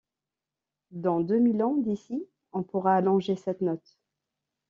[0.89, 3.99] Dans deux mille ans d'ici, on pourra allonger cette note.